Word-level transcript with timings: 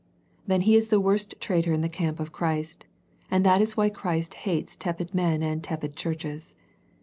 Then 0.47 0.61
he 0.61 0.75
is 0.75 0.87
the 0.87 0.99
worst 0.99 1.35
traitor 1.39 1.73
in 1.73 1.81
the 1.81 1.87
camp 1.87 2.19
of 2.19 2.31
Christ, 2.31 2.87
and 3.29 3.45
that 3.45 3.61
is 3.61 3.77
why 3.77 3.89
Christ 3.91 4.33
hates 4.49 4.75
tepid 4.75 5.13
men 5.13 5.43
and 5.43 5.63
tepid 5.63 5.95
churches. 5.95 6.55